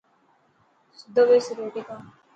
سڌو 0.97 1.21
ٻيسي 1.29 1.51
روٽي 1.57 1.81
کا. 1.87 1.95